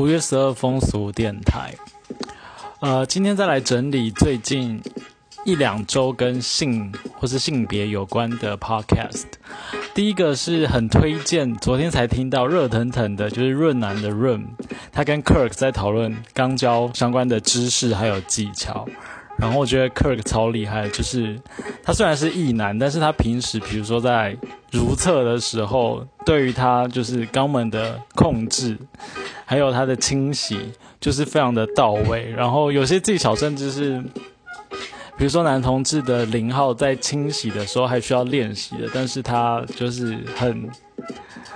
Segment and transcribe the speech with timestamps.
[0.00, 1.74] 五月十二风俗电台，
[2.80, 4.80] 呃，今天再来整理最近
[5.44, 9.26] 一两周跟性或是性别有关的 podcast。
[9.92, 14.42] 第一个是很推荐，昨天才听到热腾腾的，就是润南的润，
[14.90, 18.88] 他跟 Kirk 在讨论肛交相关的知识还有技巧。
[19.36, 21.38] 然后我觉得 Kirk 超厉害，就是
[21.82, 24.34] 他虽然是异男，但是他平时比如说在
[24.70, 28.76] 如厕的时候，对于他就是肛门的控制，
[29.44, 32.30] 还有他的清洗，就是非常的到位。
[32.30, 34.02] 然后有些技巧甚至是，
[35.16, 40.68] 比如说男同志的零号在清洗的时候还需要练习的，但是他就是很。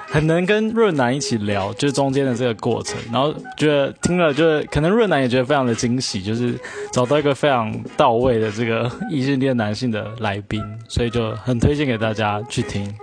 [0.07, 6.57] 很能跟润南一起聊，就是中间的这个过程，然后觉得听了就是可能润南也觉得非常的惊喜，就是
[6.93, 12.95] 找到一个非常到位的这个异性恋男性的来宾，所以就很推荐给大家去听。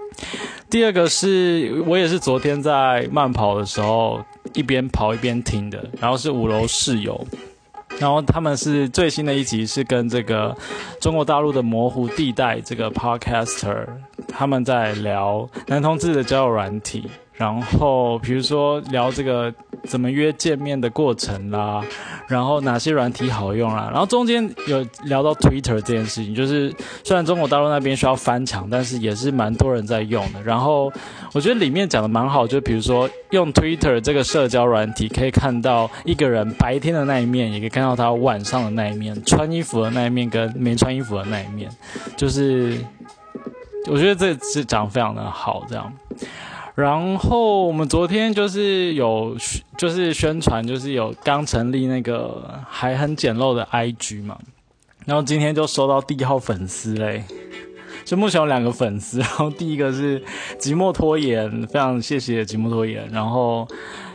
[0.71, 7.27] 第二个是我也是昨天在慢跑的时候一边跑一边听的，然后是五楼室友。
[7.99, 10.55] 然后他们是最新的一集，是跟这个
[11.01, 13.85] 中国大陆的模糊地带这个 podcaster
[14.29, 17.09] 他们在聊男同志的交友软体。
[17.33, 21.83] 然后，比如说聊这个怎么约见面的过程啦，
[22.27, 30.41] 然后哪些软体好用啦，然后中间有聊到 Twitter 这件事情，就是虽然中国大陆那边需要翻墙，但是也是蛮多人在用的。
[30.43, 30.91] 然后
[31.33, 41.69] 我觉得里面讲的蛮好，就比如说用 Twitter 这个社交软体，可以看到一个人白天的那一面，也可以看到他晚上的那一面，穿衣服的那一面跟没穿衣服的那一面，
[42.15, 42.77] 就是
[43.87, 45.91] 我觉得这是讲非常的好，这样。
[46.73, 49.35] 然后我们昨天就是有
[49.77, 54.37] 就是宣传，就是有刚成立那个还很简陋的 IG 嘛，
[55.05, 57.23] 然后今天就收到第一号粉丝嘞，
[58.05, 60.21] 就目前有两个粉丝，然后第一个是
[60.57, 63.67] 寂寞拖延，非常谢谢寂寞拖延，然后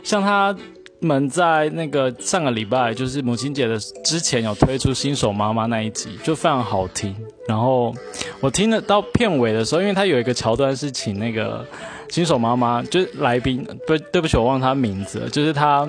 [0.03, 0.55] 像他
[0.99, 7.15] 们在那个上个礼拜就是母亲节的之前有推出新手妈妈那一集，就非常好听，
[7.47, 7.93] 然后
[8.39, 11.65] 我听得到片尾的时候，因为他有一个桥段是请那个。
[12.09, 15.29] 新手妈妈就是来宾，不对不起，我忘他名字了。
[15.29, 15.85] 就是他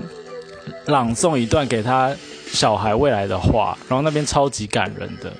[0.87, 2.13] 朗诵一段给他
[2.45, 5.33] 小孩未来的话，然后那边超级感人的。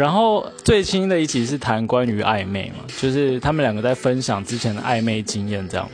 [0.00, 5.86] 然后最新的一集是谈关于暧昧嘛，就是他们两个在分享之前的暧昧经验这样。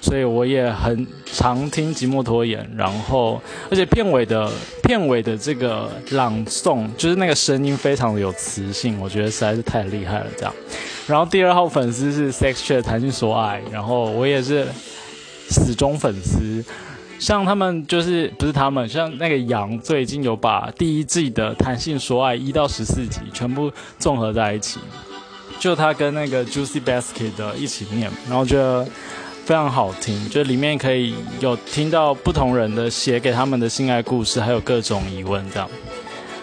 [0.00, 4.48] 所以我也很常听寂寞拖延，然后而且片尾的
[4.84, 10.26] 片尾的这个朗诵，就是那个声音非常的有磁性，我觉得实在是太厉害了。
[10.36, 10.54] 这样，
[11.08, 14.68] 然后第二号粉丝是 Sex Chat 谈性说爱，然后我也是
[15.50, 16.64] 死忠粉丝。
[17.18, 24.80] 像他们就是不是他们，像那个杨最近有把第一季的谈性说爱一到十四集全部综合在一起，
[25.58, 28.86] 就他跟那个 Juicy Basket 的一起念，然后觉得。
[29.48, 35.66] 非常好听，就里面可以有听到不同人的写给他们的性爱故事，还有各种疑问这样。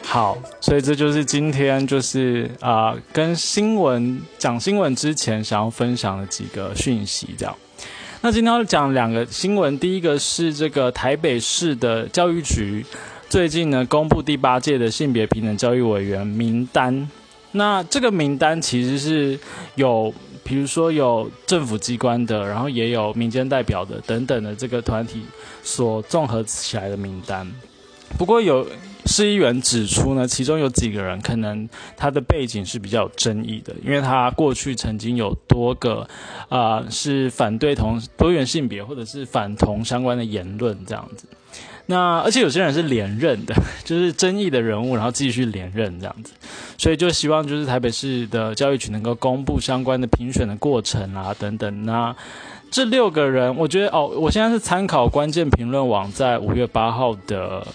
[0.04, 7.56] 好，所以这就是今天就是啊，跟新闻讲新闻之前想要分享的几个讯息这样。
[8.26, 12.84] 那今天要讲两个新闻，第一个是这个台北市的教育局
[13.30, 17.08] 最近呢公布第八届的性别平等教育委员名单。
[17.52, 19.40] 那这个名单其实是
[19.76, 20.12] 有。
[20.44, 25.24] 比如说有政府机关的，然后也有民间代表的等等的这个团体
[25.64, 27.48] 所综合起来的名单。
[28.16, 28.68] 不过有
[29.06, 36.08] 市议员指出呢，其中有几个人可能他的背景是比较有争议的，因为他过去曾经有多个
[36.50, 41.28] 啊是反对同多元性别或者是反同相关的言论这样子。
[41.88, 43.54] 那而且有些人是连任的，
[43.86, 46.34] 就是争议的人物，然后继续连任这样子，
[46.80, 51.86] 所以就希望就是台北市的教育局能够公布相关的评选的过程啊等等。
[51.86, 52.16] 那
[52.72, 57.66] 这六个人，我觉得哦，我现在是参考关键评论网在五月八号的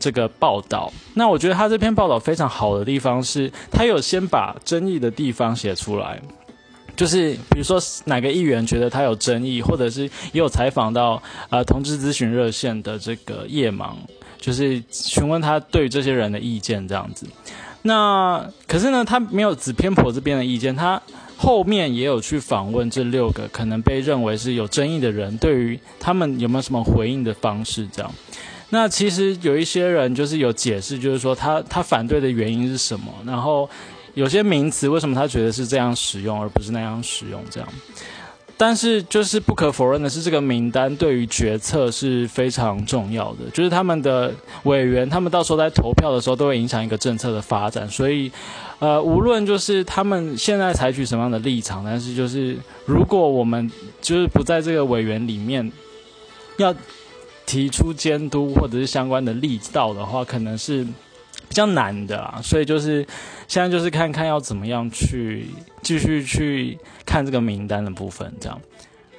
[0.00, 0.92] 这个报道。
[1.14, 6.20] 那我觉得他这篇报道非常好的地方是，他有先把争议的地方写出来。
[6.96, 13.92] 就是比如说哪个议员觉得他有争议，或者是也有采访到呃同志咨询热线的这个夜盲，
[14.38, 17.26] 就是询问他对于这些人的意见这样子。
[17.82, 21.00] 那可是呢，他没有只偏颇这边的意见，他
[21.38, 28.12] 后面也有去访问这六个可能被认为是有争议的人，对于他们有没有什么回应的方式这样。
[28.70, 33.68] 那其实有一些人就是有解释，就是说他他反对的原因是什么，然后。
[34.14, 37.40] 有些名词为什么他觉得是这样使用而不是那样使用？
[37.48, 37.68] 这样，
[38.56, 43.48] 但是就是不可否认的是，这个名单对于决策是非常重要的。
[43.54, 44.34] 就是他们的
[44.64, 47.88] 委员，他们到时候在投票的时候，都会影响一个政策的发展。
[47.88, 48.30] 所以，
[48.80, 52.56] 呃，无论就是他们现在采取什么样的立场，但是就是
[52.86, 53.70] 如果我们
[54.02, 55.70] 就是不在这个委员里面，
[56.56, 56.74] 要。
[57.50, 62.40] 提出监督或者是相关的力道的话，可能是比较难的啊。
[62.40, 63.04] 所以就是
[63.48, 65.46] 现在就是看看要怎么样去
[65.82, 68.60] 继续去看这个名单的部分，这样。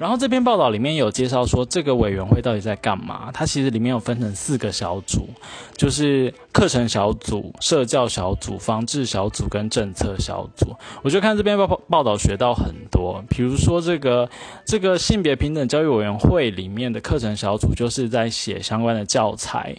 [0.02, 3.30] 然后这篇报道里面有介绍说，这个委员会到底在干嘛？
[3.32, 5.30] 它其实里面有分成四个小组，
[5.78, 10.76] 就是课程小组、社教小组、防治小组跟政策小组。
[11.04, 14.28] 我就看这篇报报道学到很多，比如说这个
[14.66, 19.76] 这个性别平等教育委员会里面的课程小组，就是在写相关的教材，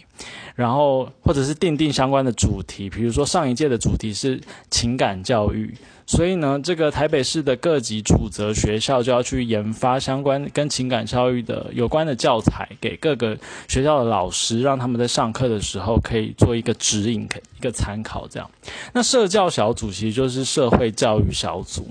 [0.55, 4.39] 然后或者是定定相关的主题，比如说上一届的主题是
[4.71, 5.75] 情感教育。
[6.05, 18.27] 所以呢，这个台北市的各级主责学校就要去研发相关跟情感教育的有关的教材，给各个学校的老师，让他们在上课的时候可以做一个指引，可一个参考。
[18.27, 18.49] 这样，
[18.93, 21.87] 那社教小组其实就是社会教育小组，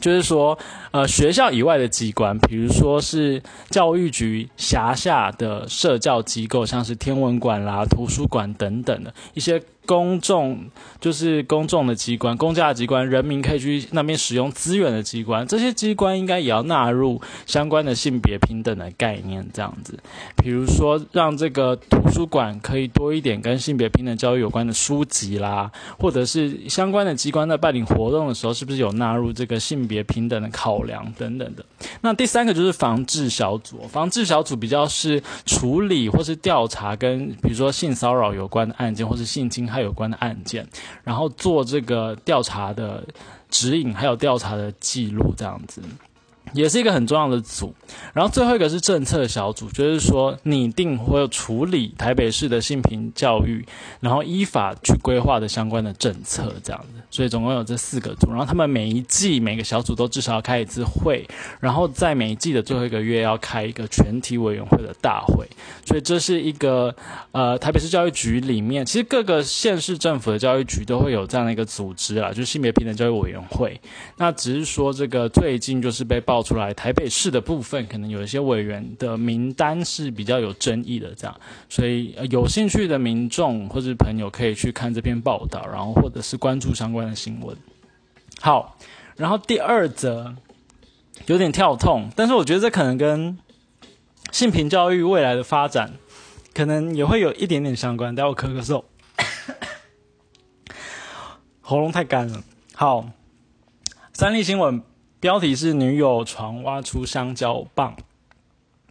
[0.00, 0.58] 就是说，
[0.90, 9.62] 呃，学校以外的机关，比如说是教育局辖下的社教机构，像是天文馆啦、图书馆等等的一些。
[9.86, 10.58] 公众
[11.00, 19.98] 就是公众的机关，公家的机关，人民可以去那边使用资源的机关，这些机关应该也要纳入相关的性别平等的概念，这样子。
[20.36, 31.64] 比如说，让这个图书馆可以多一点跟性别平等教育有关的书籍啦，或者是相关的机关在办理活动的时候，是不是有纳入这个性别平等的考量等等的。
[32.00, 39.68] 那第三个就是防治小组，防治小组比较是处理或是调查跟比如说性骚扰有关的案件，或是性侵。
[39.74, 40.64] 他有关的案件，
[41.02, 43.04] 然后做这个调查的
[43.50, 45.82] 指引，还有调查的记录，这样子。
[46.54, 47.74] 也是一个很重要的组，
[48.12, 53.66] 然后最后一个是政策小组，就是说拟定或处理台北市的性平教育，
[53.98, 57.02] 然后依法去规划的相关的政策这样子。
[57.10, 61.26] 所以总共有这四个组，然后他们每一季每个小组都至少要开一次会，
[61.58, 65.44] 然后在每一季的最后一个月要开一个全体委员会的大会。
[65.84, 66.94] 所以这是一个
[67.32, 73.80] 呃台北市教育局里面，其实各个县市政府的教育局都会有这样的一个组织啊，就是性别平等教育委员会。
[74.18, 76.43] 那只是说这个最近就是被报。
[76.44, 87.56] 出来台北市的部分，可能有一些委员的名单是比较有争议的，这样，所以有兴趣的民众或者朋友可以去看这篇报道，然后或者是关注相关的新闻。
[88.40, 88.78] 好，
[89.16, 90.36] 然后第二则
[91.26, 93.38] 有点跳痛，但是我觉得这可能跟
[94.30, 95.94] 性平教育未来的发展
[96.52, 98.14] 可能也会有一点点相关。
[98.14, 98.84] 待会咳咳嗽，
[101.62, 102.42] 喉咙太干了。
[102.74, 103.08] 好，
[104.12, 104.82] 三立新闻。
[105.24, 107.96] 标题是女友床挖出香蕉棒，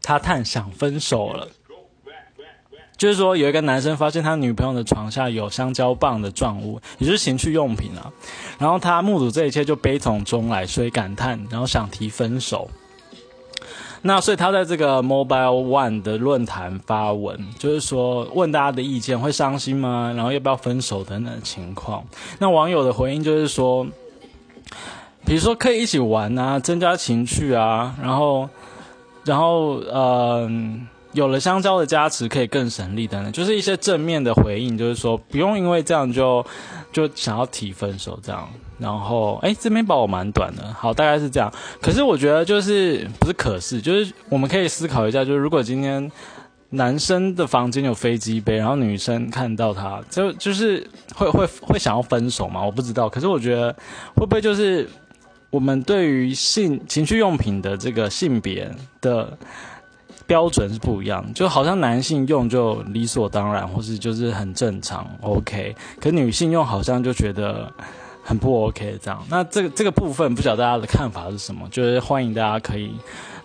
[0.01, 1.47] 他叹想分手了。
[2.97, 8.11] 就是说，有一个男生发现他女朋友的床下有香蕉棒的状物，也就是情趣用品啊。
[8.57, 12.67] 然后他目睹这一切就悲从中来，所以感叹，然后想提分手。
[14.01, 20.11] 那所以他在这个 Mobile One 的论坛发文，就是说问大家的意见，会伤心吗？
[20.15, 22.03] 然后要不要分手等等情况。
[22.39, 23.85] 那网友的回应就是说。
[25.25, 28.49] 比如说可以一起玩啊，增加情趣啊，然后，
[29.23, 30.49] 然后呃，
[31.13, 36.45] 有了香蕉的加持，可以更省力等等，就是一些正面的回应，就是说不用因为这样就
[36.91, 38.47] 就想要提分手这样。
[38.79, 41.49] 然后，哎，这边把我蛮短的，好，大概是这样。
[41.81, 46.11] 可是我觉得就是不是可是，就是我们可以思考一下，就是如果今天
[46.71, 52.61] 男生的房间有飞机杯，然后女生看到他，就就是会会会想要分手吗？
[52.61, 53.07] 我不知道。
[53.07, 53.71] 可是我觉得
[54.15, 54.89] 会不会就是。
[55.53, 58.67] 我们对于性情趣用品的这个性别
[58.99, 59.37] 的
[60.25, 65.75] 标准是不一样，就好像男性用就理所当然，或是就是很正常，OK。
[66.01, 67.71] 可女性用好像就觉得
[68.23, 69.23] 很不 OK 这样。
[69.29, 71.67] 那这个这个部分，不晓得大家的看法是什么？
[71.69, 72.95] 就是欢迎大家可以。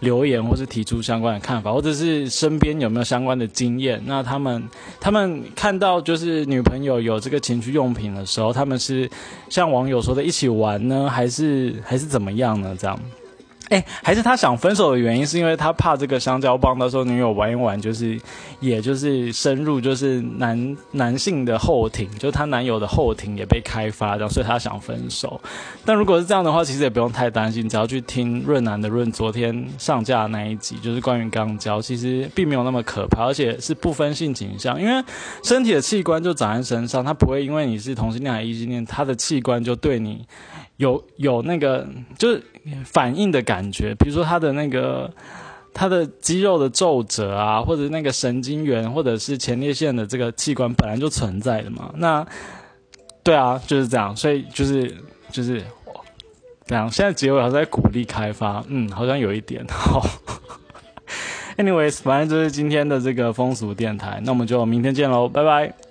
[0.01, 4.01] 留言或是提出相关的看法，或者是身边有没有相关的经验？
[4.07, 4.63] 那他们
[5.01, 9.11] 他们看到就是女朋友有这个情趣用品的时候，他们是
[9.49, 12.77] 像网友说的一起玩呢，还是还是怎么样呢？
[12.79, 12.97] 这样。
[13.69, 18.19] 哎，还是他想分手的原因，是因为他怕这个香蕉棒，到时候女友玩一玩，就是，
[18.61, 25.41] 也就是深入，就是男男性的后庭，就他男友的后庭也被开发，然后所以他想分手。
[25.85, 35.05] 但如果是这样的话，其实也不用太担心，只要去听润南的润昨天上架的那一集，就是关于肛交，其实并没有那么可怕，而且是不分性倾向，因为
[35.43, 40.25] 身体的器官就长在身上，他不会因为你是同性恋还是异性恋，他的器官就对你。
[40.79, 41.87] 有有那个
[42.19, 42.43] 就是
[42.85, 45.13] 反应的感觉，比如说他的那个
[45.75, 51.93] 他的肌肉的皱褶啊，或者那个神经元或者是前列腺的这个器官本来就存在的嘛。
[51.97, 52.27] 那
[53.23, 54.97] 对啊，就是这样，所以就是
[55.31, 55.63] 就是
[56.65, 56.91] 这样。
[56.91, 60.07] 现在结尾还在鼓励开发，嗯，好像有一点好。
[61.59, 65.88] Anyways，反正就是今天的这个风俗电台，那我们就明天见喽，拜拜。